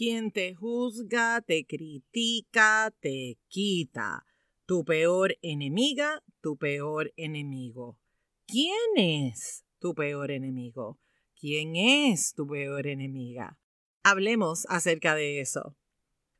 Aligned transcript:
quien 0.00 0.30
te 0.30 0.54
juzga, 0.54 1.42
te 1.42 1.66
critica, 1.66 2.90
te 3.00 3.36
quita. 3.48 4.24
Tu 4.64 4.82
peor 4.82 5.36
enemiga, 5.42 6.24
tu 6.40 6.56
peor 6.56 7.12
enemigo. 7.18 7.98
¿Quién 8.46 8.96
es 8.96 9.66
tu 9.78 9.94
peor 9.94 10.30
enemigo? 10.30 10.98
¿Quién 11.38 11.76
es 11.76 12.32
tu 12.32 12.46
peor 12.46 12.86
enemiga? 12.86 13.58
Hablemos 14.02 14.64
acerca 14.70 15.14
de 15.14 15.42
eso. 15.42 15.76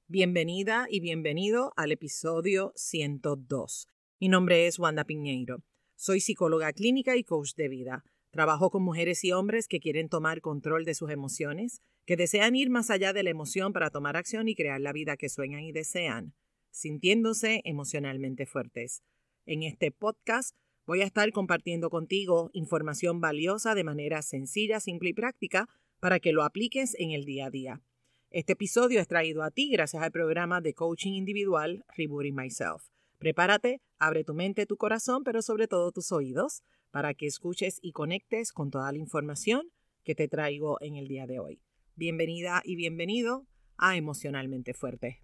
Bienvenida 0.07 0.87
y 0.89 1.01
bienvenido 1.01 1.75
al 1.77 1.93
episodio 1.93 2.73
102. 2.77 3.89
Mi 4.21 4.31
nombre 4.31 4.69
es 4.69 4.79
Wanda 4.79 5.05
Piñeiro. 5.05 5.63
Soy 5.97 6.21
psicóloga 6.23 6.73
clínica 6.73 7.15
y 7.15 7.25
coach 7.25 7.53
de 7.57 7.69
vida. 7.69 8.05
Trabajo 8.31 8.71
con 8.71 8.85
mujeres 8.85 9.25
y 9.25 9.33
hombres 9.33 9.67
que 9.67 9.81
quieren 9.81 10.09
tomar 10.09 10.41
control 10.41 10.85
de 10.85 10.95
sus 10.95 11.11
emociones, 11.11 11.83
que 12.07 12.17
desean 12.17 12.55
ir 12.55 12.71
más 12.71 12.89
allá 12.89 13.13
de 13.13 13.25
la 13.25 13.31
emoción 13.31 13.73
para 13.73 13.91
tomar 13.91 14.17
acción 14.17 14.49
y 14.49 14.55
crear 14.55 14.81
la 14.81 14.93
vida 14.93 15.17
que 15.17 15.29
sueñan 15.29 15.63
y 15.63 15.73
desean, 15.73 16.33
sintiéndose 16.71 17.61
emocionalmente 17.65 18.47
fuertes. 18.47 19.03
En 19.47 19.65
este 19.65 19.91
podcast 19.91 20.55
voy 20.87 21.03
a 21.03 21.07
estar 21.07 21.33
compartiendo 21.33 21.91
contigo 21.91 22.51
información 22.53 23.21
valiosa 23.21 23.75
de 23.75 23.83
manera 23.83 24.23
sencilla, 24.23 24.79
simple 24.79 25.11
y 25.11 25.13
práctica 25.15 25.69
para 25.99 26.21
que 26.21 26.33
lo 26.33 26.45
apliques 26.45 26.95
en 27.01 27.11
el 27.11 27.25
día 27.25 27.47
a 27.47 27.51
día. 27.51 27.83
Este 28.31 28.53
episodio 28.53 29.01
es 29.01 29.09
traído 29.09 29.43
a 29.43 29.51
ti 29.51 29.71
gracias 29.73 30.05
al 30.05 30.13
programa 30.13 30.61
de 30.61 30.73
coaching 30.73 31.15
individual 31.15 31.85
Rebooting 31.97 32.37
Myself. 32.37 32.85
Prepárate, 33.19 33.81
abre 33.99 34.23
tu 34.23 34.35
mente, 34.35 34.67
tu 34.67 34.77
corazón, 34.77 35.25
pero 35.25 35.43
sobre 35.43 35.67
todo 35.67 35.91
tus 35.91 36.13
oídos 36.13 36.63
para 36.91 37.15
que 37.15 37.27
escuches 37.27 37.79
y 37.83 37.93
conectes 37.93 38.53
con 38.53 38.71
toda 38.71 38.91
la 38.93 38.99
información 38.99 39.71
que 40.03 40.15
te 40.15 40.29
traigo 40.29 40.79
en 40.81 40.97
el 40.97 41.09
día 41.09 41.27
de 41.27 41.39
hoy. 41.39 41.63
Bienvenida 41.95 42.63
y 42.65 42.77
bienvenido 42.77 43.47
a 43.77 43.97
Emocionalmente 43.97 44.75
Fuerte. 44.75 45.23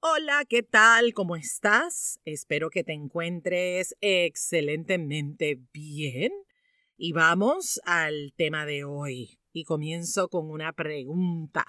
Hola, 0.00 0.44
¿qué 0.48 0.62
tal? 0.62 1.12
¿Cómo 1.12 1.36
estás? 1.36 2.20
Espero 2.24 2.70
que 2.70 2.84
te 2.84 2.92
encuentres 2.92 3.94
excelentemente 4.00 5.60
bien. 5.72 6.32
Y 6.96 7.12
vamos 7.12 7.80
al 7.84 8.32
tema 8.36 8.64
de 8.64 8.84
hoy. 8.84 9.38
Y 9.52 9.64
comienzo 9.64 10.28
con 10.28 10.50
una 10.50 10.72
pregunta. 10.72 11.66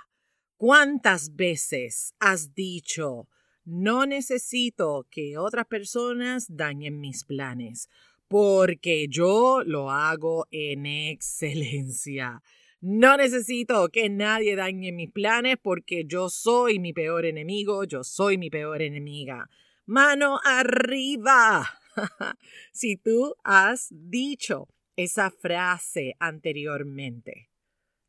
¿Cuántas 0.56 1.36
veces 1.36 2.14
has 2.20 2.54
dicho, 2.54 3.28
no 3.72 4.06
necesito 4.06 5.08
que 5.10 5.38
otras 5.38 5.66
personas 5.66 6.46
dañen 6.50 7.00
mis 7.00 7.24
planes, 7.24 7.90
porque 8.28 9.08
yo 9.08 9.64
lo 9.66 9.90
hago 9.90 10.46
en 10.52 10.86
excelencia. 10.86 12.44
No 12.82 13.16
necesito 13.16 13.88
que 13.88 14.10
nadie 14.10 14.58
dañe 14.58 14.92
mis 14.92 15.10
planes 15.10 15.56
porque 15.62 16.04
yo 16.06 16.30
soy 16.30 16.80
mi 16.80 16.92
peor 16.92 17.26
enemigo, 17.26 17.86
yo 17.86 18.04
soy 18.04 18.38
mi 18.38 18.50
peor 18.50 18.82
enemiga. 18.82 19.50
Mano 19.86 20.42
arriba. 20.44 21.70
si 22.74 22.98
tú 22.98 23.36
has 23.42 23.88
dicho 23.90 24.68
esa 24.98 25.32
frase 25.32 26.18
anteriormente, 26.20 27.50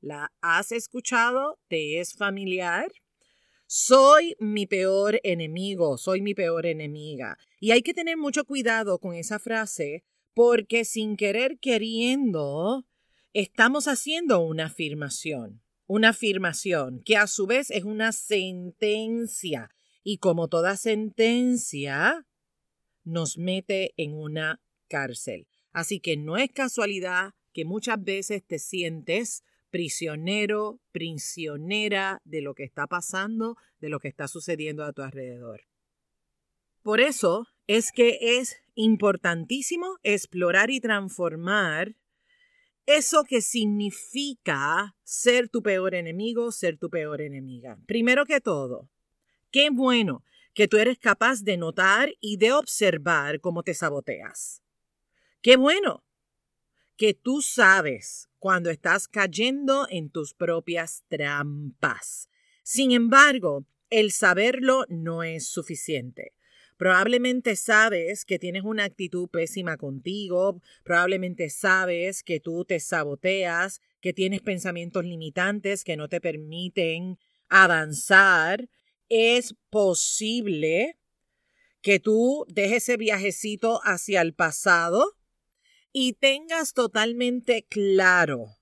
¿la 0.01 0.33
has 0.41 0.73
escuchado? 0.73 1.61
¿Te 1.69 2.01
es 2.01 2.15
familiar? 2.15 2.91
Soy 3.75 4.37
mi 4.39 4.67
peor 4.67 5.19
enemigo, 5.23 5.97
soy 5.97 6.21
mi 6.21 6.35
peor 6.35 6.67
enemiga. 6.67 7.39
Y 7.59 7.71
hay 7.71 7.81
que 7.81 7.95
tener 7.95 8.19
mucho 8.19 8.45
cuidado 8.45 8.99
con 8.99 9.15
esa 9.15 9.39
frase 9.39 10.05
porque 10.35 10.85
sin 10.85 11.17
querer 11.17 11.59
queriendo 11.59 12.85
estamos 13.33 13.89
haciendo 13.89 14.41
una 14.41 14.67
afirmación, 14.67 15.63
una 15.87 16.11
afirmación 16.11 17.01
que 17.03 17.17
a 17.17 17.27
su 17.27 17.47
vez 17.47 17.71
es 17.71 17.85
una 17.85 18.13
sentencia 18.13 19.71
y 20.05 20.19
como 20.19 20.49
toda 20.49 20.77
sentencia 20.77 22.27
nos 23.05 23.39
mete 23.39 23.95
en 23.97 24.13
una 24.13 24.61
cárcel. 24.89 25.49
Así 25.73 25.99
que 25.99 26.19
no 26.19 26.37
es 26.37 26.51
casualidad 26.51 27.33
que 27.55 27.65
muchas 27.65 28.05
veces 28.05 28.45
te 28.47 28.59
sientes 28.59 29.45
prisionero, 29.73 30.81
prisionera 30.93 32.21
de 32.25 32.43
lo 32.43 32.55
que 32.55 32.63
está 32.63 32.87
pasando, 32.87 33.57
de 33.81 33.89
lo 33.89 33.99
que 33.99 34.09
está 34.09 34.29
sucediendo 34.29 34.85
a 34.85 34.93
tu 34.93 35.03
alrededor. 35.03 35.63
Por 36.83 37.01
eso 37.01 37.49
es 37.67 37.91
que 37.91 38.19
es 38.21 38.59
importantísimo 38.75 39.99
explorar 40.03 40.71
y 40.71 40.81
transformar 40.81 41.97
eso 42.85 43.25
que 43.25 43.41
significa 43.41 44.95
ser 45.05 45.49
tu 45.49 45.63
peor 45.63 45.95
enemigo, 45.95 46.53
ser 46.53 46.77
tu 46.77 46.91
peor 46.91 47.23
enemiga. 47.23 47.79
Primero 47.87 48.27
que 48.27 48.41
todo, 48.41 48.91
qué 49.51 49.71
bueno 49.71 50.23
que 50.53 50.69
tú 50.69 50.77
eres 50.77 50.99
capaz 50.99 51.45
de 51.45 51.57
notar 51.57 52.13
y 52.21 52.37
de 52.37 52.53
observar 52.53 53.41
cómo 53.41 53.63
te 53.63 53.73
saboteas. 53.73 54.63
Qué 55.41 55.57
bueno 55.57 56.05
que 56.97 57.15
tú 57.15 57.41
sabes 57.41 58.29
cuando 58.43 58.71
estás 58.71 59.07
cayendo 59.07 59.87
en 59.89 60.11
tus 60.11 60.35
propias 60.35 61.05
trampas. 61.07 62.29
Sin 62.65 62.91
embargo, 62.91 63.67
el 63.89 64.11
saberlo 64.11 64.85
no 64.89 65.23
es 65.23 65.47
suficiente. 65.47 66.33
Probablemente 66.77 67.55
sabes 67.55 68.25
que 68.25 68.41
tienes 68.41 68.65
una 68.65 68.83
actitud 68.83 69.29
pésima 69.29 69.77
contigo, 69.77 70.61
probablemente 70.83 71.51
sabes 71.51 72.25
que 72.25 72.41
tú 72.41 72.65
te 72.65 72.81
saboteas, 72.81 73.81
que 74.01 74.13
tienes 74.13 74.41
pensamientos 74.41 75.05
limitantes 75.05 75.85
que 75.85 75.97
no 75.97 76.09
te 76.09 76.21
permiten 76.21 77.21
avanzar. 77.49 78.69
Es 79.09 79.55
posible 79.71 80.99
que 81.81 82.01
tú 82.01 82.45
dejes 82.49 82.89
ese 82.89 82.97
viajecito 82.97 83.81
hacia 83.85 84.21
el 84.21 84.35
pasado 84.35 85.17
y 85.93 86.15
tengas 86.15 86.73
totalmente 86.73 87.65
claro 87.69 88.57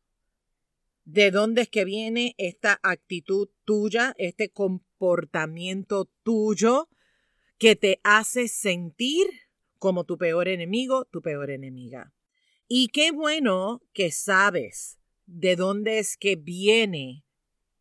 de 1.04 1.30
dónde 1.30 1.62
es 1.62 1.68
que 1.68 1.84
viene 1.84 2.34
esta 2.38 2.78
actitud 2.82 3.48
tuya, 3.64 4.14
este 4.16 4.50
comportamiento 4.50 6.10
tuyo 6.22 6.88
que 7.58 7.74
te 7.76 8.00
hace 8.04 8.48
sentir 8.48 9.26
como 9.78 10.04
tu 10.04 10.18
peor 10.18 10.48
enemigo, 10.48 11.06
tu 11.06 11.20
peor 11.20 11.50
enemiga. 11.50 12.12
Y 12.68 12.88
qué 12.88 13.10
bueno 13.10 13.82
que 13.92 14.12
sabes 14.12 14.98
de 15.26 15.56
dónde 15.56 15.98
es 15.98 16.16
que 16.16 16.36
viene 16.36 17.24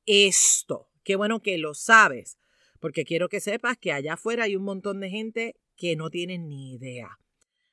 esto. 0.05 0.89
Qué 1.03 1.15
bueno 1.15 1.41
que 1.41 1.57
lo 1.57 1.73
sabes, 1.73 2.39
porque 2.79 3.05
quiero 3.05 3.29
que 3.29 3.39
sepas 3.39 3.77
que 3.77 3.91
allá 3.91 4.13
afuera 4.13 4.45
hay 4.45 4.55
un 4.55 4.63
montón 4.63 4.99
de 4.99 5.09
gente 5.09 5.55
que 5.75 5.95
no 5.95 6.09
tienen 6.09 6.47
ni 6.47 6.73
idea. 6.73 7.19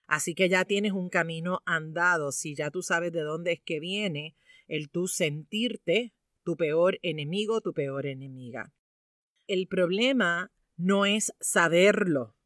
Así 0.07 0.35
que 0.35 0.49
ya 0.49 0.65
tienes 0.65 0.93
un 0.93 1.09
camino 1.09 1.63
andado, 1.67 2.33
si 2.33 2.55
ya 2.55 2.71
tú 2.71 2.83
sabes 2.83 3.13
de 3.13 3.23
dónde 3.23 3.53
es 3.53 3.61
que 3.61 3.81
viene 3.81 4.37
el 4.69 4.91
tú 4.91 5.09
sentirte 5.09 6.13
tu 6.45 6.57
peor 6.57 6.99
enemigo, 7.03 7.61
tu 7.61 7.73
peor 7.73 8.07
enemiga. 8.07 8.73
El 9.47 9.67
problema 9.67 10.53
no 10.77 11.07
es 11.07 11.33
saberlo. 11.41 12.37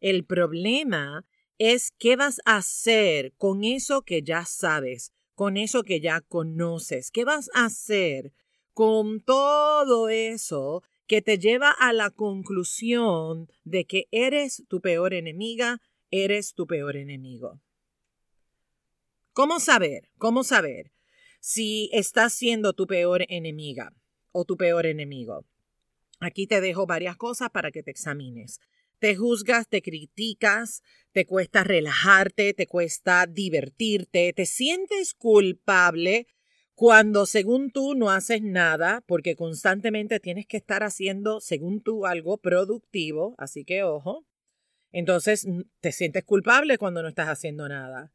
El 0.00 0.24
problema 0.24 1.24
es 1.58 1.92
qué 1.98 2.16
vas 2.16 2.40
a 2.44 2.56
hacer 2.56 3.32
con 3.36 3.64
eso 3.64 4.02
que 4.02 4.22
ya 4.22 4.44
sabes, 4.44 5.12
con 5.34 5.56
eso 5.56 5.82
que 5.82 6.00
ya 6.00 6.20
conoces. 6.20 7.10
¿Qué 7.10 7.24
vas 7.24 7.50
a 7.54 7.66
hacer 7.66 8.32
con 8.74 9.20
todo 9.20 10.08
eso 10.08 10.82
que 11.08 11.22
te 11.22 11.38
lleva 11.38 11.70
a 11.70 11.92
la 11.92 12.10
conclusión 12.10 13.50
de 13.64 13.86
que 13.86 14.06
eres 14.12 14.64
tu 14.68 14.80
peor 14.80 15.14
enemiga, 15.14 15.80
eres 16.10 16.54
tu 16.54 16.66
peor 16.66 16.96
enemigo. 16.96 17.60
¿Cómo 19.32 19.60
saber? 19.60 20.10
¿Cómo 20.18 20.42
saber 20.42 20.92
si 21.40 21.90
estás 21.92 22.32
siendo 22.32 22.72
tu 22.72 22.86
peor 22.86 23.24
enemiga 23.28 23.94
o 24.32 24.44
tu 24.44 24.56
peor 24.56 24.86
enemigo? 24.86 25.46
Aquí 26.20 26.46
te 26.46 26.60
dejo 26.60 26.86
varias 26.86 27.16
cosas 27.16 27.50
para 27.50 27.70
que 27.70 27.82
te 27.82 27.90
examines. 27.90 28.58
Te 28.98 29.14
juzgas, 29.14 29.68
te 29.68 29.80
criticas, 29.80 30.82
te 31.12 31.24
cuesta 31.24 31.62
relajarte, 31.62 32.52
te 32.52 32.66
cuesta 32.66 33.26
divertirte, 33.26 34.32
te 34.32 34.44
sientes 34.44 35.14
culpable 35.14 36.26
cuando 36.74 37.26
según 37.26 37.70
tú 37.70 37.94
no 37.94 38.10
haces 38.10 38.42
nada, 38.42 39.02
porque 39.06 39.36
constantemente 39.36 40.20
tienes 40.20 40.46
que 40.46 40.56
estar 40.56 40.82
haciendo, 40.82 41.40
según 41.40 41.80
tú, 41.80 42.06
algo 42.06 42.38
productivo, 42.38 43.34
así 43.38 43.64
que 43.64 43.82
ojo. 43.82 44.24
Entonces, 44.92 45.46
te 45.80 45.92
sientes 45.92 46.24
culpable 46.24 46.78
cuando 46.78 47.02
no 47.02 47.08
estás 47.08 47.28
haciendo 47.28 47.68
nada. 47.68 48.12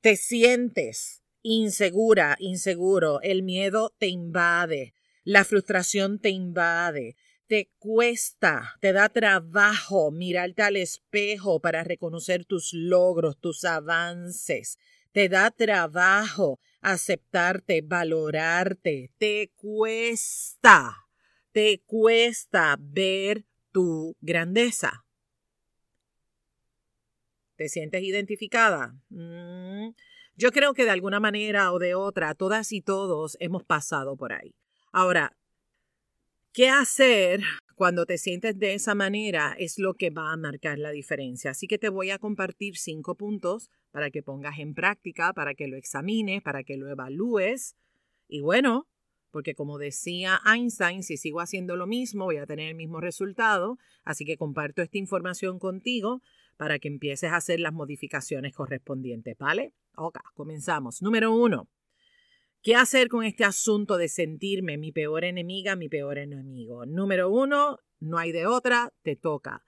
Te 0.00 0.16
sientes 0.16 1.22
insegura, 1.42 2.36
inseguro. 2.38 3.20
El 3.22 3.42
miedo 3.42 3.94
te 3.98 4.06
invade. 4.06 4.94
La 5.24 5.44
frustración 5.44 6.18
te 6.18 6.30
invade. 6.30 7.16
Te 7.46 7.70
cuesta, 7.78 8.76
te 8.80 8.92
da 8.92 9.08
trabajo 9.08 10.10
mirarte 10.10 10.62
al 10.62 10.76
espejo 10.76 11.60
para 11.60 11.82
reconocer 11.82 12.44
tus 12.44 12.74
logros, 12.74 13.38
tus 13.38 13.64
avances. 13.64 14.78
Te 15.12 15.30
da 15.30 15.50
trabajo 15.50 16.60
aceptarte, 16.82 17.80
valorarte. 17.80 19.10
Te 19.16 19.50
cuesta, 19.56 20.94
te 21.52 21.80
cuesta 21.86 22.76
ver 22.78 23.46
tu 23.72 24.14
grandeza. 24.20 25.07
¿Te 27.58 27.68
sientes 27.68 28.04
identificada? 28.04 28.94
Mm, 29.10 29.88
yo 30.36 30.52
creo 30.52 30.74
que 30.74 30.84
de 30.84 30.90
alguna 30.90 31.18
manera 31.18 31.72
o 31.72 31.80
de 31.80 31.96
otra, 31.96 32.36
todas 32.36 32.70
y 32.70 32.82
todos 32.82 33.36
hemos 33.40 33.64
pasado 33.64 34.16
por 34.16 34.32
ahí. 34.32 34.54
Ahora, 34.92 35.36
¿qué 36.52 36.68
hacer 36.68 37.40
cuando 37.74 38.06
te 38.06 38.16
sientes 38.16 38.60
de 38.60 38.74
esa 38.74 38.94
manera? 38.94 39.56
Es 39.58 39.80
lo 39.80 39.94
que 39.94 40.10
va 40.10 40.32
a 40.32 40.36
marcar 40.36 40.78
la 40.78 40.92
diferencia. 40.92 41.50
Así 41.50 41.66
que 41.66 41.78
te 41.78 41.88
voy 41.88 42.10
a 42.10 42.20
compartir 42.20 42.76
cinco 42.76 43.16
puntos 43.16 43.70
para 43.90 44.12
que 44.12 44.22
pongas 44.22 44.60
en 44.60 44.74
práctica, 44.74 45.32
para 45.32 45.54
que 45.54 45.66
lo 45.66 45.76
examines, 45.76 46.42
para 46.42 46.62
que 46.62 46.76
lo 46.76 46.88
evalúes. 46.88 47.74
Y 48.28 48.40
bueno, 48.40 48.86
porque 49.32 49.56
como 49.56 49.78
decía 49.78 50.40
Einstein, 50.46 51.02
si 51.02 51.16
sigo 51.16 51.40
haciendo 51.40 51.74
lo 51.74 51.88
mismo, 51.88 52.26
voy 52.26 52.36
a 52.36 52.46
tener 52.46 52.68
el 52.68 52.76
mismo 52.76 53.00
resultado. 53.00 53.78
Así 54.04 54.24
que 54.24 54.36
comparto 54.36 54.80
esta 54.80 54.98
información 54.98 55.58
contigo 55.58 56.22
para 56.58 56.78
que 56.78 56.88
empieces 56.88 57.30
a 57.30 57.36
hacer 57.36 57.60
las 57.60 57.72
modificaciones 57.72 58.52
correspondientes, 58.52 59.38
¿vale? 59.38 59.72
Ok, 59.96 60.18
comenzamos. 60.34 61.00
Número 61.00 61.32
uno. 61.32 61.70
¿Qué 62.60 62.74
hacer 62.74 63.08
con 63.08 63.24
este 63.24 63.44
asunto 63.44 63.96
de 63.96 64.08
sentirme 64.08 64.76
mi 64.76 64.92
peor 64.92 65.24
enemiga, 65.24 65.76
mi 65.76 65.88
peor 65.88 66.18
enemigo? 66.18 66.84
Número 66.84 67.30
uno, 67.30 67.78
no 68.00 68.18
hay 68.18 68.32
de 68.32 68.46
otra, 68.46 68.92
te 69.02 69.16
toca 69.16 69.64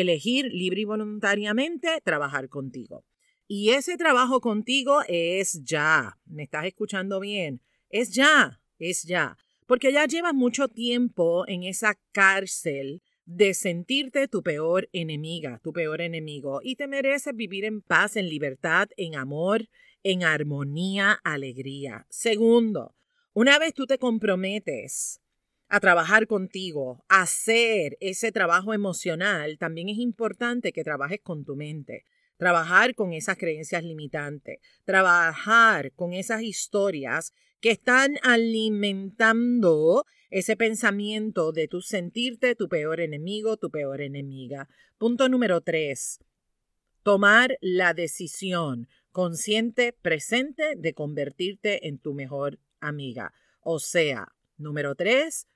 elegir 0.00 0.46
libre 0.52 0.80
y 0.80 0.84
voluntariamente 0.84 2.00
trabajar 2.02 2.48
contigo. 2.48 3.04
Y 3.46 3.70
ese 3.70 3.96
trabajo 3.96 4.40
contigo 4.40 5.00
es 5.06 5.62
ya. 5.62 6.18
¿Me 6.24 6.44
estás 6.44 6.64
escuchando 6.66 7.20
bien? 7.20 7.60
Es 7.90 8.12
ya, 8.12 8.60
es 8.78 9.04
ya. 9.04 9.36
Porque 9.66 9.92
ya 9.92 10.06
llevas 10.06 10.34
mucho 10.34 10.68
tiempo 10.68 11.46
en 11.46 11.62
esa 11.62 11.98
cárcel 12.12 13.02
de 13.26 13.54
sentirte 13.54 14.28
tu 14.28 14.42
peor 14.42 14.88
enemiga, 14.92 15.60
tu 15.62 15.72
peor 15.72 16.00
enemigo, 16.00 16.60
y 16.62 16.76
te 16.76 16.86
mereces 16.86 17.34
vivir 17.34 17.64
en 17.64 17.80
paz, 17.80 18.16
en 18.16 18.28
libertad, 18.28 18.88
en 18.96 19.16
amor, 19.16 19.68
en 20.02 20.24
armonía, 20.24 21.18
alegría. 21.24 22.06
Segundo, 22.10 22.94
una 23.32 23.58
vez 23.58 23.74
tú 23.74 23.86
te 23.86 23.98
comprometes 23.98 25.20
a 25.68 25.80
trabajar 25.80 26.26
contigo, 26.26 27.04
a 27.08 27.22
hacer 27.22 27.96
ese 28.00 28.30
trabajo 28.30 28.74
emocional, 28.74 29.58
también 29.58 29.88
es 29.88 29.98
importante 29.98 30.72
que 30.72 30.84
trabajes 30.84 31.20
con 31.22 31.44
tu 31.44 31.56
mente. 31.56 32.04
Trabajar 32.36 32.94
con 32.94 33.12
esas 33.12 33.38
creencias 33.38 33.84
limitantes, 33.84 34.58
trabajar 34.84 35.92
con 35.92 36.12
esas 36.12 36.42
historias 36.42 37.32
que 37.60 37.70
están 37.70 38.18
alimentando 38.22 40.04
ese 40.34 40.56
pensamiento 40.56 41.52
de 41.52 41.68
tu 41.68 41.80
sentirte 41.80 42.56
tu 42.56 42.68
peor 42.68 42.98
enemigo, 42.98 43.56
tu 43.56 43.70
peor 43.70 44.00
enemiga. 44.00 44.68
Punto 44.98 45.28
número 45.28 45.60
tres, 45.60 46.18
tomar 47.04 47.56
la 47.60 47.94
decisión 47.94 48.88
consciente, 49.12 49.92
presente 49.92 50.74
de 50.76 50.92
convertirte 50.92 51.86
en 51.86 51.98
tu 51.98 52.14
mejor 52.14 52.58
amiga. 52.80 53.32
O 53.60 53.78
sea, 53.78 54.32
número 54.58 54.96
tres, 54.96 55.46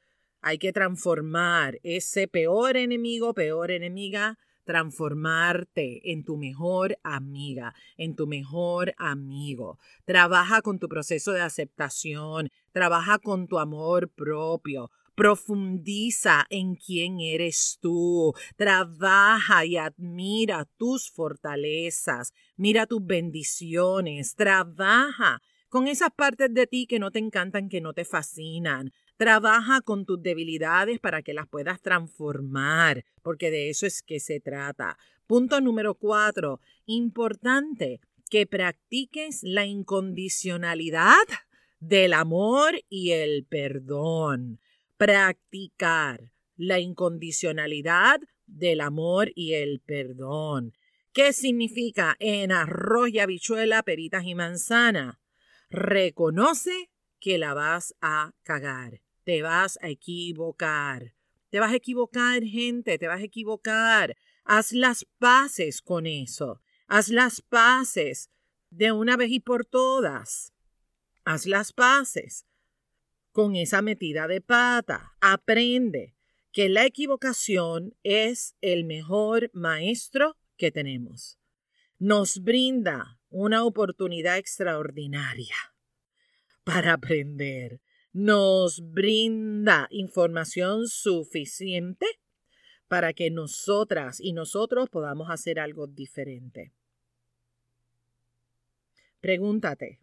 hay 0.43 0.59
que 0.59 0.73
transformar 0.73 1.81
ese 1.83 2.29
peor 2.29 2.77
enemigo, 2.77 3.35
peor 3.35 3.73
enemiga, 3.73 4.39
transformarte 4.69 6.13
en 6.13 6.25
tu 6.25 6.37
mejor 6.37 6.99
amiga, 7.03 7.75
en 7.97 8.15
tu 8.15 8.27
mejor 8.27 8.95
amigo. 8.99 9.79
Trabaja 10.05 10.61
con 10.61 10.79
tu 10.79 10.91
proceso 10.91 11.33
de 11.33 11.41
aceptación, 11.41 12.51
trabaja 12.73 13.19
con 13.19 13.49
tu 13.49 13.59
amor 13.59 14.11
propio. 14.11 14.91
Profundiza 15.15 16.47
en 16.51 16.75
quién 16.77 17.19
eres 17.19 17.79
tú. 17.81 18.35
Trabaja 18.57 19.65
y 19.65 19.79
admira 19.79 20.67
tus 20.77 21.11
fortalezas. 21.11 22.35
Mira 22.59 22.87
tus 22.87 23.05
bendiciones. 23.05 24.35
Trabaja 24.35 25.41
con 25.71 25.89
esas 25.89 26.11
partes 26.15 26.53
de 26.53 26.67
ti 26.67 26.87
que 26.87 26.99
no 26.99 27.11
te 27.11 27.21
encantan, 27.21 27.71
que 27.71 27.81
no 27.81 27.95
te 27.95 28.05
fascinan. 28.05 28.93
Trabaja 29.19 29.81
con 29.81 30.07
tus 30.07 30.23
debilidades 30.23 31.01
para 31.01 31.23
que 31.23 31.35
las 31.35 31.49
puedas 31.49 31.83
transformar, 31.83 33.05
porque 33.23 33.51
de 33.51 33.69
eso 33.69 33.85
es 33.85 34.01
que 34.01 34.21
se 34.21 34.39
trata. 34.39 34.97
Punto 35.27 35.61
número 35.61 35.97
cuatro, 35.97 36.61
importante 36.87 38.01
que 38.31 38.47
practiques 38.47 39.41
la 39.43 39.67
incondicionalidad 39.67 41.27
del 41.81 42.13
amor 42.13 42.81
y 42.89 43.11
el 43.11 43.45
perdón. 43.45 44.61
Practicar 44.97 46.31
la 46.57 46.79
incondicionalidad 46.79 48.21
del 48.47 48.81
amor 48.81 49.33
y 49.35 49.55
el 49.55 49.81
perdón. 49.81 50.75
¿Qué 51.13 51.33
significa 51.33 52.15
en 52.21 52.53
arroz 52.53 53.11
y 53.11 53.19
habichuela, 53.19 53.83
peritas 53.83 54.25
y 54.27 54.37
manzana? 54.37 55.19
Reconoce 55.71 56.91
que 57.19 57.37
la 57.37 57.53
vas 57.53 57.97
a 58.01 58.33
cagar 58.45 59.01
te 59.29 59.43
vas 59.43 59.79
a 59.83 59.91
equivocar. 59.91 61.13
Te 61.51 61.61
vas 61.61 61.73
a 61.73 61.77
equivocar, 61.77 62.43
gente, 62.43 62.97
te 62.97 63.09
vas 63.09 63.21
a 63.21 63.25
equivocar. 63.25 64.17
Haz 64.43 64.73
las 64.73 65.05
paces 65.19 65.83
con 65.83 66.07
eso. 66.07 66.63
Haz 66.87 67.11
las 67.11 67.43
paces 67.43 68.31
de 68.71 68.91
una 68.91 69.19
vez 69.19 69.31
y 69.31 69.41
por 69.41 69.67
todas. 69.67 70.55
Haz 71.27 71.45
las 71.45 71.75
paces 71.75 72.47
con 73.31 73.55
esa 73.55 73.83
metida 73.83 74.29
de 74.29 74.41
pata. 74.41 75.13
Aprende 75.21 76.15
que 76.51 76.71
la 76.71 76.87
equivocación 76.87 77.95
es 78.05 78.57
el 78.63 78.87
mejor 78.87 79.51
maestro 79.53 80.39
que 80.57 80.71
tenemos. 80.73 81.39
Nos 81.99 82.43
brinda 82.43 83.21
una 83.29 83.63
oportunidad 83.65 84.39
extraordinaria 84.39 85.55
para 86.65 86.95
aprender 86.95 87.83
nos 88.19 88.81
brinda 88.93 89.87
información 89.91 90.89
suficiente 90.89 92.05
para 92.89 93.13
que 93.13 93.31
nosotras 93.31 94.19
y 94.21 94.33
nosotros 94.33 94.91
podamos 94.91 95.31
hacer 95.31 95.61
algo 95.61 95.87
diferente. 95.87 96.73
Pregúntate, 99.21 100.01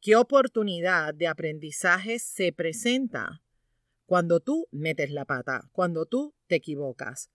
¿qué 0.00 0.16
oportunidad 0.16 1.14
de 1.14 1.28
aprendizaje 1.28 2.18
se 2.18 2.52
presenta 2.52 3.40
cuando 4.06 4.40
tú 4.40 4.66
metes 4.72 5.12
la 5.12 5.24
pata, 5.26 5.68
cuando 5.70 6.06
tú 6.06 6.34
te 6.48 6.56
equivocas? 6.56 7.30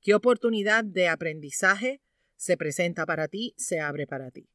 ¿Qué 0.00 0.16
oportunidad 0.16 0.82
de 0.82 1.06
aprendizaje 1.06 2.00
se 2.34 2.56
presenta 2.56 3.06
para 3.06 3.28
ti, 3.28 3.54
se 3.56 3.78
abre 3.78 4.08
para 4.08 4.32
ti? 4.32 4.48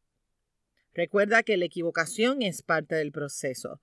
Recuerda 0.94 1.44
que 1.44 1.56
la 1.56 1.66
equivocación 1.66 2.42
es 2.42 2.64
parte 2.64 2.96
del 2.96 3.14
proceso. 3.14 3.80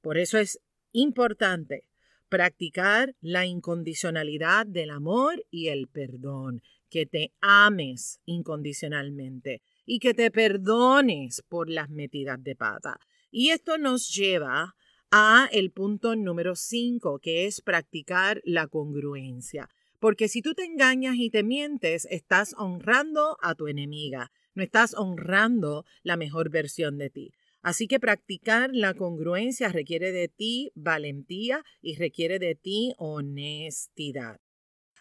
Por 0.00 0.18
eso 0.18 0.38
es 0.38 0.60
importante 0.92 1.84
practicar 2.28 3.14
la 3.20 3.46
incondicionalidad 3.46 4.66
del 4.66 4.90
amor 4.90 5.44
y 5.50 5.68
el 5.68 5.88
perdón, 5.88 6.62
que 6.90 7.06
te 7.06 7.32
ames 7.40 8.20
incondicionalmente 8.24 9.62
y 9.84 9.98
que 9.98 10.14
te 10.14 10.30
perdones 10.30 11.42
por 11.48 11.70
las 11.70 11.90
metidas 11.90 12.42
de 12.42 12.54
pata. 12.54 12.98
Y 13.30 13.50
esto 13.50 13.78
nos 13.78 14.14
lleva 14.14 14.74
a 15.10 15.48
el 15.52 15.70
punto 15.70 16.16
número 16.16 16.54
5, 16.54 17.18
que 17.18 17.46
es 17.46 17.62
practicar 17.62 18.40
la 18.44 18.66
congruencia. 18.66 19.68
Porque 19.98 20.28
si 20.28 20.42
tú 20.42 20.54
te 20.54 20.64
engañas 20.64 21.16
y 21.16 21.30
te 21.30 21.42
mientes, 21.42 22.06
estás 22.10 22.54
honrando 22.56 23.36
a 23.40 23.54
tu 23.54 23.66
enemiga, 23.66 24.30
no 24.54 24.62
estás 24.62 24.94
honrando 24.94 25.84
la 26.02 26.16
mejor 26.16 26.50
versión 26.50 26.98
de 26.98 27.10
ti. 27.10 27.32
Así 27.62 27.88
que 27.88 28.00
practicar 28.00 28.70
la 28.72 28.94
congruencia 28.94 29.68
requiere 29.68 30.12
de 30.12 30.28
ti 30.28 30.70
valentía 30.74 31.64
y 31.82 31.96
requiere 31.96 32.38
de 32.38 32.54
ti 32.54 32.94
honestidad. 32.98 34.40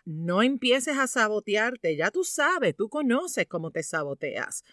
No 0.05 0.41
empieces 0.41 0.97
a 0.97 1.07
sabotearte, 1.07 1.95
ya 1.95 2.11
tú 2.11 2.23
sabes, 2.23 2.75
tú 2.75 2.89
conoces 2.89 3.45
cómo 3.47 3.71
te 3.71 3.83
saboteas. 3.83 4.63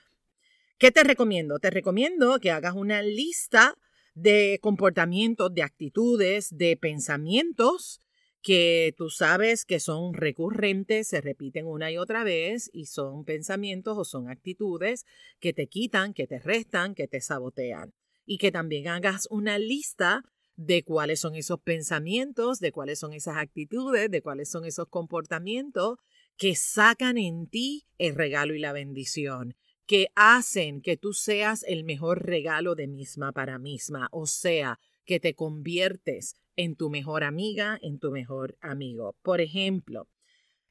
¿Qué 0.78 0.90
te 0.90 1.04
recomiendo? 1.04 1.58
Te 1.58 1.70
recomiendo 1.70 2.38
que 2.38 2.50
hagas 2.50 2.74
una 2.74 3.02
lista 3.02 3.76
de 4.14 4.58
comportamientos, 4.62 5.52
de 5.52 5.62
actitudes, 5.62 6.56
de 6.56 6.76
pensamientos 6.76 8.00
que 8.44 8.94
tú 8.98 9.08
sabes 9.08 9.64
que 9.64 9.80
son 9.80 10.12
recurrentes, 10.12 11.08
se 11.08 11.22
repiten 11.22 11.66
una 11.66 11.90
y 11.90 11.96
otra 11.96 12.24
vez 12.24 12.68
y 12.74 12.84
son 12.84 13.24
pensamientos 13.24 13.96
o 13.96 14.04
son 14.04 14.28
actitudes 14.28 15.06
que 15.40 15.54
te 15.54 15.66
quitan, 15.66 16.12
que 16.12 16.26
te 16.26 16.38
restan, 16.38 16.94
que 16.94 17.08
te 17.08 17.22
sabotean. 17.22 17.94
Y 18.26 18.36
que 18.36 18.52
también 18.52 18.88
hagas 18.88 19.26
una 19.30 19.58
lista 19.58 20.24
de 20.56 20.84
cuáles 20.84 21.20
son 21.20 21.36
esos 21.36 21.58
pensamientos, 21.58 22.60
de 22.60 22.70
cuáles 22.70 22.98
son 22.98 23.14
esas 23.14 23.38
actitudes, 23.38 24.10
de 24.10 24.20
cuáles 24.20 24.50
son 24.50 24.66
esos 24.66 24.88
comportamientos 24.88 25.96
que 26.36 26.54
sacan 26.54 27.16
en 27.16 27.48
ti 27.48 27.86
el 27.96 28.14
regalo 28.14 28.54
y 28.54 28.58
la 28.58 28.74
bendición, 28.74 29.56
que 29.86 30.08
hacen 30.16 30.82
que 30.82 30.98
tú 30.98 31.14
seas 31.14 31.64
el 31.66 31.82
mejor 31.84 32.26
regalo 32.26 32.74
de 32.74 32.88
misma 32.88 33.32
para 33.32 33.58
misma, 33.58 34.08
o 34.12 34.26
sea, 34.26 34.78
que 35.06 35.18
te 35.18 35.34
conviertes 35.34 36.36
en 36.56 36.76
tu 36.76 36.90
mejor 36.90 37.24
amiga, 37.24 37.78
en 37.82 37.98
tu 37.98 38.10
mejor 38.10 38.56
amigo. 38.60 39.16
Por 39.22 39.40
ejemplo, 39.40 40.08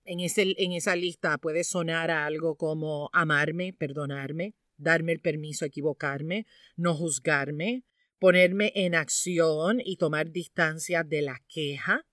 en, 0.06 0.20
ese, 0.20 0.56
en 0.58 0.72
esa 0.72 0.96
lista 0.96 1.38
puede 1.38 1.64
sonar 1.64 2.12
algo 2.12 2.56
como 2.56 3.10
amarme, 3.14 3.74
perdonarme, 3.74 4.56
darme 4.78 5.14
el 5.14 5.20
permiso 5.20 5.66
a 5.66 5.68
equivocarme, 5.68 6.46
no 6.76 6.96
juzgarme, 6.96 7.84
ponerme 8.20 8.72
en 8.76 8.96
acción 8.96 9.82
y 9.84 9.98
tomar 9.98 10.32
distancia 10.32 11.04
de 11.04 11.22
la 11.22 11.42
queja, 11.48 12.06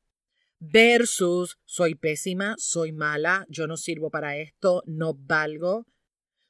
versus 0.60 1.58
soy 1.64 1.94
pésima, 1.94 2.54
soy 2.58 2.92
mala, 2.92 3.46
yo 3.48 3.66
no 3.66 3.76
sirvo 3.76 4.10
para 4.10 4.36
esto, 4.36 4.82
no 4.86 5.14
valgo, 5.14 5.86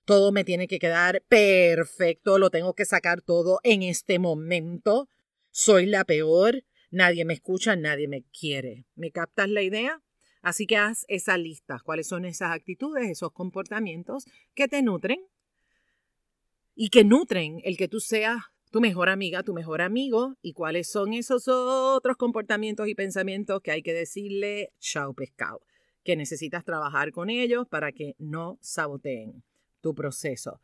todo 0.04 0.32
me 0.32 0.44
tiene 0.44 0.66
que 0.66 0.80
quedar 0.80 1.22
perfecto, 1.28 2.38
lo 2.38 2.50
tengo 2.50 2.74
que 2.74 2.84
sacar 2.84 3.22
todo 3.22 3.60
en 3.62 3.82
este 3.82 4.18
momento, 4.18 5.08
soy 5.52 5.86
la 5.86 6.04
peor, 6.04 6.64
nadie 6.90 7.24
me 7.24 7.34
escucha, 7.34 7.76
nadie 7.76 8.08
me 8.08 8.22
quiere. 8.22 8.86
¿Me 8.94 9.10
captas 9.10 9.48
la 9.48 9.62
idea? 9.62 10.02
Así 10.42 10.66
que 10.66 10.76
haz 10.76 11.04
esa 11.08 11.36
lista, 11.36 11.80
cuáles 11.84 12.08
son 12.08 12.24
esas 12.24 12.50
actitudes, 12.52 13.08
esos 13.08 13.32
comportamientos 13.32 14.24
que 14.54 14.68
te 14.68 14.82
nutren 14.82 15.20
y 16.74 16.88
que 16.88 17.04
nutren 17.04 17.60
el 17.64 17.76
que 17.76 17.88
tú 17.88 18.00
seas 18.00 18.42
tu 18.70 18.80
mejor 18.80 19.08
amiga, 19.08 19.42
tu 19.42 19.52
mejor 19.52 19.82
amigo, 19.82 20.36
y 20.42 20.52
cuáles 20.52 20.88
son 20.88 21.12
esos 21.12 21.48
otros 21.48 22.16
comportamientos 22.16 22.88
y 22.88 22.94
pensamientos 22.94 23.60
que 23.60 23.72
hay 23.72 23.82
que 23.82 23.92
decirle 23.92 24.72
chao 24.78 25.12
pescado, 25.12 25.60
que 26.04 26.16
necesitas 26.16 26.64
trabajar 26.64 27.10
con 27.10 27.30
ellos 27.30 27.66
para 27.68 27.92
que 27.92 28.14
no 28.18 28.58
saboteen 28.60 29.42
tu 29.80 29.94
proceso. 29.94 30.60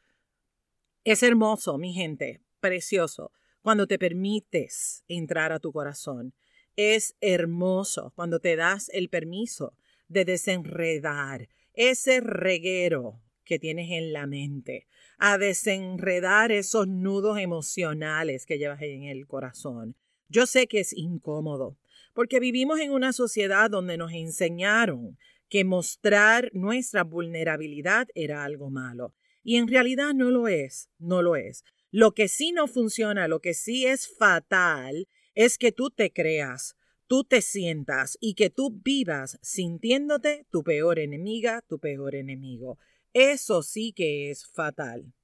Es 1.05 1.23
hermoso, 1.23 1.79
mi 1.79 1.93
gente, 1.93 2.41
precioso, 2.61 3.33
cuando 3.67 3.89
te 3.89 3.99
permites 3.99 5.03
entrar 5.09 5.51
a 5.51 5.59
tu 5.59 5.73
corazón. 5.73 6.35
Es 6.77 7.17
hermoso 7.21 8.13
cuando 8.15 8.39
te 8.39 8.55
das 8.55 8.89
el 8.91 9.09
permiso 9.09 9.75
de 10.07 10.25
desenredar 10.25 11.49
ese 11.75 12.21
reguero 12.21 13.21
que 13.43 13.59
tienes 13.59 13.91
en 13.91 14.13
la 14.13 14.29
mente, 14.29 14.87
a 15.19 15.37
desenredar 15.37 16.53
esos 16.53 16.87
nudos 16.87 17.41
emocionales 17.41 18.47
que 18.47 18.57
llevas 18.57 18.83
en 18.83 19.03
el 19.03 19.27
corazón. 19.27 19.97
Yo 20.29 20.47
sé 20.47 20.69
que 20.69 20.79
es 20.79 20.93
incómodo, 20.93 21.77
porque 22.15 22.39
vivimos 22.39 22.79
en 22.79 22.93
una 22.93 23.13
sociedad 23.13 23.69
donde 23.69 23.97
nos 23.97 24.13
enseñaron 24.13 25.19
que 25.49 25.65
mostrar 25.65 26.51
nuestra 26.53 27.03
vulnerabilidad 27.03 28.07
era 28.15 28.45
algo 28.45 28.71
malo. 28.71 29.13
Y 29.43 29.57
en 29.57 29.67
realidad 29.67 30.15
no 30.15 30.31
lo 30.31 30.47
es, 30.47 30.89
no 31.01 31.21
lo 31.21 31.35
es. 31.35 31.65
Lo 31.99 32.13
que 32.13 32.29
sí 32.29 32.53
no 32.53 32.67
funciona, 32.67 33.27
lo 33.27 33.41
que 33.41 33.55
sí 33.55 33.87
es 33.87 34.07
fatal, 34.07 35.09
es 35.35 35.57
que 35.57 35.73
tú 35.73 35.89
te 35.89 36.13
creas, 36.13 36.77
tú 37.07 37.25
te 37.25 37.41
sientas 37.41 38.19
y 38.21 38.35
que 38.35 38.51
tú 38.51 38.83
vivas 38.85 39.39
sintiéndote 39.41 40.45
tu 40.51 40.63
peor 40.63 40.99
enemiga, 40.99 41.63
tu 41.67 41.79
peor 41.79 42.15
enemigo. 42.15 42.79
Eso 43.15 43.63
sí 43.63 43.95
que 43.97 44.31
es 44.31 44.47
fatal. 44.47 45.15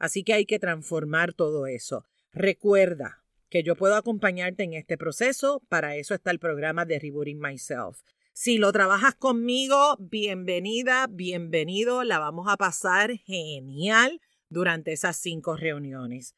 Así 0.00 0.24
que 0.24 0.32
hay 0.32 0.44
que 0.44 0.58
transformar 0.58 1.34
todo 1.34 1.68
eso. 1.68 2.04
Recuerda 2.32 3.22
que 3.48 3.62
yo 3.62 3.76
puedo 3.76 3.94
acompañarte 3.94 4.64
en 4.64 4.74
este 4.74 4.98
proceso, 4.98 5.62
para 5.68 5.94
eso 5.94 6.14
está 6.14 6.32
el 6.32 6.40
programa 6.40 6.84
de 6.84 6.98
Rebooting 6.98 7.38
Myself. 7.38 8.00
Si 8.32 8.58
lo 8.58 8.72
trabajas 8.72 9.14
conmigo, 9.14 9.96
bienvenida, 10.00 11.06
bienvenido, 11.08 12.02
la 12.02 12.18
vamos 12.18 12.48
a 12.48 12.56
pasar 12.56 13.16
genial 13.18 14.20
durante 14.48 14.92
esas 14.92 15.16
cinco 15.16 15.56
reuniones. 15.56 16.34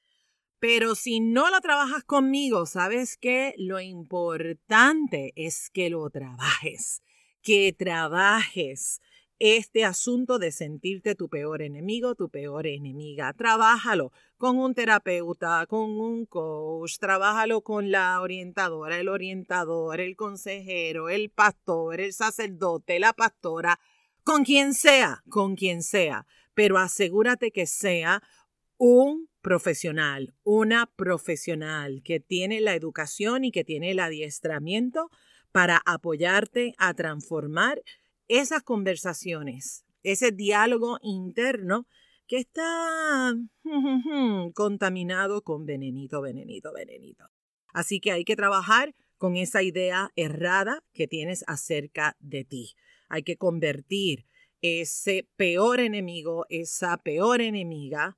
Pero 0.58 0.94
si 0.94 1.20
no 1.20 1.48
lo 1.50 1.60
trabajas 1.60 2.04
conmigo, 2.04 2.66
sabes 2.66 3.16
que 3.16 3.54
lo 3.56 3.80
importante 3.80 5.32
es 5.34 5.70
que 5.70 5.88
lo 5.88 6.10
trabajes, 6.10 7.02
que 7.42 7.72
trabajes 7.72 9.00
este 9.40 9.86
asunto 9.86 10.38
de 10.38 10.52
sentirte 10.52 11.14
tu 11.14 11.30
peor 11.30 11.62
enemigo, 11.62 12.14
tu 12.14 12.28
peor 12.28 12.66
enemiga. 12.66 13.32
Trabájalo 13.32 14.12
con 14.36 14.58
un 14.58 14.74
terapeuta, 14.74 15.64
con 15.66 15.98
un 15.98 16.26
coach, 16.26 16.98
trabájalo 16.98 17.62
con 17.62 17.90
la 17.90 18.20
orientadora, 18.20 19.00
el 19.00 19.08
orientador, 19.08 19.98
el 19.98 20.14
consejero, 20.14 21.08
el 21.08 21.30
pastor, 21.30 22.00
el 22.00 22.12
sacerdote, 22.12 23.00
la 23.00 23.14
pastora, 23.14 23.80
con 24.24 24.44
quien 24.44 24.74
sea, 24.74 25.22
con 25.30 25.56
quien 25.56 25.82
sea. 25.82 26.26
Pero 26.60 26.76
asegúrate 26.76 27.52
que 27.52 27.64
sea 27.64 28.22
un 28.76 29.30
profesional, 29.40 30.34
una 30.42 30.84
profesional 30.94 32.02
que 32.04 32.20
tiene 32.20 32.60
la 32.60 32.74
educación 32.74 33.44
y 33.44 33.50
que 33.50 33.64
tiene 33.64 33.92
el 33.92 33.98
adiestramiento 33.98 35.08
para 35.52 35.80
apoyarte 35.86 36.74
a 36.76 36.92
transformar 36.92 37.80
esas 38.28 38.62
conversaciones, 38.62 39.86
ese 40.02 40.32
diálogo 40.32 40.98
interno 41.00 41.86
que 42.26 42.36
está 42.36 43.34
contaminado 44.54 45.40
con 45.40 45.64
venenito, 45.64 46.20
venenito, 46.20 46.74
venenito. 46.74 47.24
Así 47.72 48.00
que 48.00 48.12
hay 48.12 48.26
que 48.26 48.36
trabajar 48.36 48.94
con 49.16 49.36
esa 49.36 49.62
idea 49.62 50.10
errada 50.14 50.84
que 50.92 51.08
tienes 51.08 51.42
acerca 51.46 52.18
de 52.20 52.44
ti. 52.44 52.74
Hay 53.08 53.22
que 53.22 53.38
convertir 53.38 54.26
ese 54.62 55.28
peor 55.36 55.80
enemigo, 55.80 56.46
esa 56.48 56.96
peor 56.98 57.40
enemiga, 57.40 58.16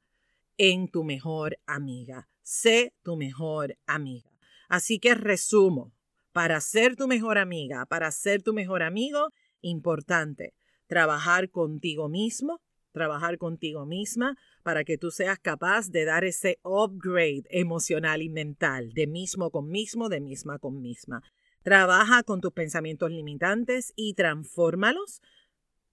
en 0.58 0.88
tu 0.88 1.04
mejor 1.04 1.58
amiga. 1.66 2.28
Sé 2.42 2.94
tu 3.02 3.16
mejor 3.16 3.76
amiga. 3.86 4.30
Así 4.68 4.98
que 4.98 5.14
resumo, 5.14 5.92
para 6.32 6.60
ser 6.60 6.96
tu 6.96 7.06
mejor 7.08 7.38
amiga, 7.38 7.86
para 7.86 8.10
ser 8.10 8.42
tu 8.42 8.52
mejor 8.52 8.82
amigo, 8.82 9.28
importante, 9.60 10.54
trabajar 10.86 11.50
contigo 11.50 12.08
mismo, 12.08 12.60
trabajar 12.92 13.38
contigo 13.38 13.86
misma 13.86 14.36
para 14.62 14.84
que 14.84 14.98
tú 14.98 15.10
seas 15.10 15.38
capaz 15.38 15.90
de 15.90 16.04
dar 16.04 16.24
ese 16.24 16.58
upgrade 16.62 17.44
emocional 17.50 18.22
y 18.22 18.28
mental, 18.28 18.92
de 18.92 19.06
mismo 19.06 19.50
con 19.50 19.68
mismo, 19.68 20.08
de 20.08 20.20
misma 20.20 20.58
con 20.58 20.80
misma. 20.80 21.22
Trabaja 21.62 22.22
con 22.22 22.40
tus 22.40 22.52
pensamientos 22.52 23.10
limitantes 23.10 23.92
y 23.94 24.14
transfórmalos 24.14 25.22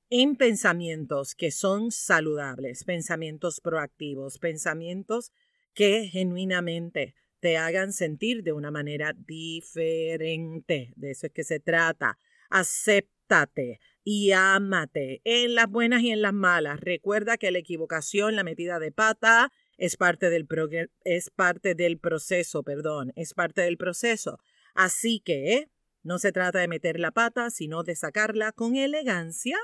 en 0.10 0.36
pensamientos 0.36 1.36
que 1.36 1.52
son 1.52 1.92
saludables, 1.92 2.84
pensamientos 2.84 3.62
proactivos, 3.62 4.40
pensamientos 4.40 5.32
que 5.74 6.08
genuinamente 6.08 7.16
te 7.40 7.58
hagan 7.58 7.94
sentir 7.94 8.44
de 8.44 8.52
una 8.52 8.72
manera 8.72 9.14
diferente. 9.16 10.94
De 10.96 11.12
eso 11.12 11.28
es 11.28 11.34
que 11.34 11.44
se 11.44 11.60
trata. 11.60 12.18
Acepta 12.50 13.20
y 14.04 14.32
ámate 14.32 15.22
en 15.24 15.54
las 15.54 15.70
buenas 15.70 16.02
y 16.02 16.10
en 16.10 16.22
las 16.22 16.34
malas. 16.34 16.80
Recuerda 16.80 17.38
que 17.38 17.52
la 17.52 17.60
equivocación, 17.60 18.36
la 18.36 18.44
metida 18.44 18.80
de 18.80 18.92
pata, 18.92 19.52
es 19.78 19.98
parte 19.98 20.32
del, 20.32 20.48
es 21.04 21.30
parte 21.30 21.76
del 21.76 22.00
proceso, 22.00 22.64
perdón, 22.64 23.14
es 23.16 23.36
parte 23.36 23.62
del 23.62 23.78
proceso. 23.78 24.40
Así 24.74 25.22
que 25.24 25.70
no 26.02 26.18
se 26.18 26.32
trata 26.32 26.60
de 26.60 26.68
meter 26.68 27.00
la 27.00 27.12
pata, 27.12 27.52
sino 27.52 27.84
de 27.84 27.96
sacarla 27.96 28.52
con 28.52 28.76
elegancia 28.76 29.58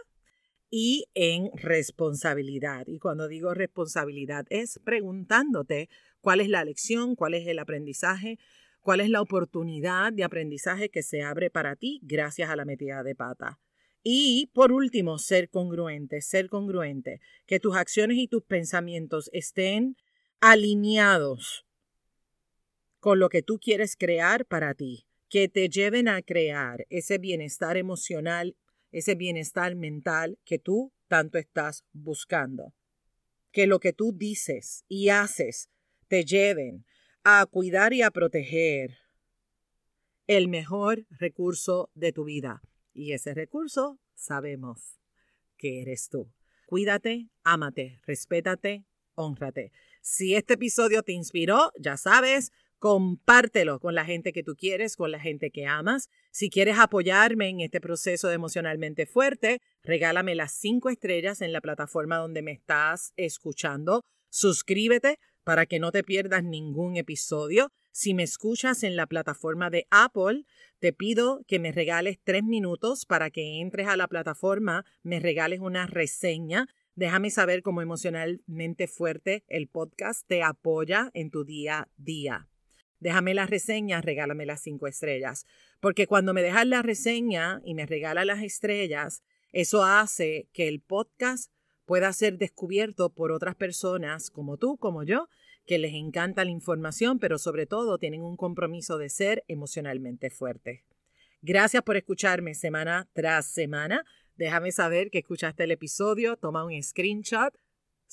y 0.77 1.05
en 1.13 1.51
responsabilidad. 1.53 2.88
Y 2.88 3.00
cuando 3.00 3.29
digo 3.29 3.53
responsabilidad 3.53 4.46
es 4.50 4.77
preguntándote 4.84 5.88
cuál 6.20 6.41
es 6.41 6.50
la 6.50 6.65
lección, 6.65 7.15
cuál 7.15 7.34
es 7.34 7.48
el 7.48 7.60
aprendizaje, 7.60 8.39
cuál 8.82 9.00
es 9.00 9.10
la 9.10 9.22
oportunidad 9.22 10.12
de 10.12 10.25
aprendizaje 10.25 10.89
que 10.89 11.01
se 11.01 11.22
abre 11.22 11.50
para 11.50 11.77
ti 11.77 12.01
gracias 12.03 12.50
a 12.50 12.58
la 12.58 12.65
metida 12.65 13.03
de 13.03 13.15
pata. 13.15 13.58
Y 14.03 14.51
por 14.53 14.74
último, 14.74 15.17
ser 15.17 15.50
congruente, 15.50 16.20
ser 16.20 16.50
congruente, 16.50 17.22
que 17.46 17.62
tus 17.62 17.77
acciones 17.77 18.17
y 18.17 18.27
tus 18.27 18.44
pensamientos 18.44 19.29
estén 19.32 19.96
alineados 20.41 21.65
con 23.00 23.20
lo 23.20 23.29
que 23.29 23.44
tú 23.44 23.60
quieres 23.60 23.96
crear 23.96 24.46
para 24.46 24.74
ti, 24.74 25.05
que 25.29 25.48
te 25.48 25.70
lleven 25.70 26.10
a 26.10 26.22
crear 26.22 26.86
ese 26.89 27.17
bienestar 27.17 27.77
emocional, 27.77 28.58
ese 28.96 29.14
bienestar 29.14 29.75
mental 29.75 30.40
que 30.46 30.58
tú 30.58 30.94
tanto 31.10 31.38
estás 31.38 31.84
buscando. 31.92 32.74
Que 33.52 33.68
lo 33.68 33.82
que 33.82 33.92
tú 33.92 34.14
dices 34.16 34.86
y 34.88 35.10
haces 35.10 35.70
te 36.08 36.24
lleven 36.24 36.86
a 37.25 37.46
cuidar 37.46 37.92
y 37.92 38.04
a 38.04 38.10
proteger 38.10 38.98
el 40.28 40.48
mejor 40.48 41.06
recurso 41.10 41.92
de 41.94 42.14
tu 42.14 42.24
vida. 42.24 42.62
Y 42.94 43.12
ese 43.12 43.34
recurso 43.34 44.00
sabemos 44.14 44.98
que 45.58 45.82
eres 45.82 46.08
tú. 46.08 46.32
Cuídate, 46.66 47.28
ámate, 47.44 48.00
respétate, 48.08 48.86
honrate. 49.16 49.74
Si 50.02 50.36
este 50.36 50.54
episodio 50.54 51.04
te 51.04 51.12
inspiró, 51.12 51.74
ya 51.78 51.98
sabes, 51.98 52.54
Compártelo 52.86 53.80
con 53.80 53.96
la 53.96 54.06
gente 54.06 54.32
que 54.32 54.44
tú 54.44 54.56
quieres, 54.56 54.96
con 54.96 55.10
la 55.10 55.20
gente 55.20 55.50
que 55.50 55.65
amas. 55.65 56.12
Si 56.30 56.51
quieres 56.51 56.77
apoyarme 56.77 57.50
en 57.50 57.62
este 57.62 57.82
proceso 57.82 58.27
de 58.27 58.36
emocionalmente 58.36 59.08
fuerte, 59.08 59.60
regálame 59.82 60.36
las 60.36 60.51
cinco 60.51 60.92
estrellas 60.92 61.42
en 61.42 61.51
la 61.51 61.62
plataforma 61.62 62.18
donde 62.18 62.44
me 62.44 62.51
estás 62.51 63.12
escuchando. 63.18 64.04
Suscríbete 64.30 65.18
para 65.44 65.65
que 65.65 65.80
no 65.80 65.92
te 65.92 66.04
pierdas 66.04 66.44
ningún 66.44 66.96
episodio. 66.96 67.72
Si 67.92 68.13
me 68.13 68.22
escuchas 68.22 68.84
en 68.84 68.96
la 68.96 69.08
plataforma 69.08 69.72
de 69.72 69.88
Apple, 69.89 70.44
te 70.77 70.94
pido 70.94 71.42
que 71.48 71.58
me 71.58 71.72
regales 71.72 72.20
tres 72.24 72.44
minutos 72.44 73.08
para 73.08 73.32
que 73.32 73.62
entres 73.62 73.88
a 73.88 73.98
la 73.98 74.08
plataforma, 74.08 74.86
me 75.01 75.20
regales 75.20 75.60
una 75.60 75.88
reseña. 75.88 76.68
Déjame 76.94 77.32
saber 77.32 77.63
cómo 77.63 77.82
emocionalmente 77.82 78.88
fuerte 78.88 79.44
el 79.48 79.70
podcast 79.70 80.27
te 80.27 80.44
apoya 80.44 81.10
en 81.15 81.32
tu 81.32 81.46
día 81.46 81.80
a 81.80 81.89
día. 81.98 82.48
Déjame 83.00 83.34
la 83.34 83.46
reseña, 83.46 84.02
regálame 84.02 84.46
las 84.46 84.62
cinco 84.62 84.88
estrellas. 84.88 85.46
Porque 85.80 86.08
cuando 86.08 86.34
me 86.34 86.42
dejas 86.42 86.66
la 86.68 86.82
reseña 86.82 87.62
y 87.64 87.74
me 87.74 87.86
regalas 87.86 88.25
las 88.25 88.42
estrellas, 88.42 89.24
eso 89.52 89.84
hace 89.84 90.48
que 90.54 90.68
el 90.68 90.82
podcast 90.82 91.52
pueda 91.86 92.12
ser 92.14 92.38
descubierto 92.38 93.10
por 93.14 93.32
otras 93.32 93.56
personas 93.56 94.30
como 94.30 94.58
tú, 94.58 94.78
como 94.78 95.04
yo, 95.04 95.30
que 95.66 95.78
les 95.78 95.94
encanta 95.94 96.46
la 96.46 96.52
información, 96.52 97.20
pero 97.20 97.38
sobre 97.38 97.66
todo 97.66 97.98
tienen 97.98 98.22
un 98.22 98.38
compromiso 98.38 98.98
de 98.98 99.10
ser 99.10 99.44
emocionalmente 99.48 100.30
fuertes. 100.30 100.82
Gracias 101.42 101.84
por 101.84 101.96
escucharme 101.96 102.56
semana 102.56 103.08
tras 103.14 103.46
semana. 103.48 104.04
Déjame 104.36 104.72
saber 104.72 105.10
que 105.10 105.20
escuchaste 105.20 105.64
el 105.64 105.72
episodio, 105.72 106.38
toma 106.38 106.66
un 106.66 106.82
screenshot, 106.82 107.56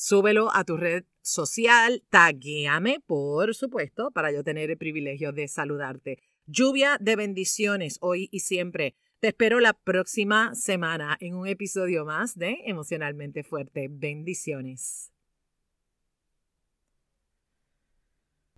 súbelo 0.03 0.51
a 0.53 0.65
tu 0.65 0.77
red 0.77 1.05
social, 1.21 2.03
taguéame, 2.11 2.99
por 3.07 3.55
supuesto, 3.55 4.11
para 4.11 4.33
yo 4.33 4.43
tener 4.43 4.69
el 4.69 4.77
privilegio 4.77 5.31
de 5.31 5.47
saludarte. 5.47 6.19
Lluvia 6.47 6.99
de 7.01 7.15
bendiciones 7.15 7.99
hoy 8.01 8.29
y 8.33 8.41
siempre. 8.41 8.97
Te 9.21 9.29
espero 9.29 9.61
la 9.61 9.75
próxima 9.75 10.57
semana 10.57 11.17
en 11.21 11.37
un 11.37 11.47
episodio 11.47 12.05
más 12.05 12.37
de 12.37 12.59
Emocionalmente 12.65 13.45
Fuerte. 13.45 13.87
Bendiciones. 13.89 15.13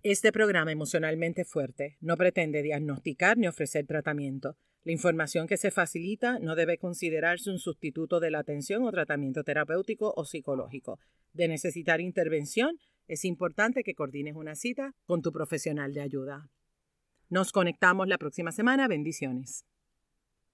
Este 0.03 0.33
programa 0.33 0.73
emocionalmente 0.73 1.45
fuerte 1.45 1.99
no 2.01 2.17
pretende 2.17 2.63
diagnosticar 2.63 3.37
ni 3.37 3.49
ofrecer 3.49 3.87
tratamiento. 3.87 4.57
La 4.85 4.93
información 4.93 5.47
que 5.47 5.57
se 5.57 5.71
facilita 5.71 6.39
no 6.39 6.55
debe 6.55 6.77
considerarse 6.77 7.51
un 7.51 7.59
sustituto 7.59 8.21
de 8.21 8.31
la 8.31 8.41
atención 8.41 8.83
o 8.85 8.91
tratamiento 8.91 9.43
terapéutico 9.43 10.13
o 10.15 10.27
psicológico. 10.27 10.99
De 11.33 11.49
necesitar 11.49 12.03
intervención, 12.03 12.79
es 13.09 13.25
importante 13.25 13.83
que 13.83 13.95
coordines 13.95 14.37
una 14.37 14.55
cita 14.55 14.95
con 15.07 15.23
tu 15.23 15.33
profesional 15.33 15.95
de 15.95 16.03
ayuda. 16.03 16.51
Nos 17.31 17.51
conectamos 17.51 18.09
la 18.09 18.19
próxima 18.19 18.53
semana. 18.53 18.87
Bendiciones. 18.87 19.65